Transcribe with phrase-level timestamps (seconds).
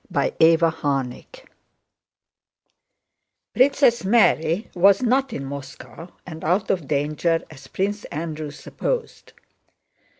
[0.11, 1.27] CHAPTER VIII
[3.53, 9.33] Princess Mary was not in Moscow and out of danger as Prince Andrew supposed.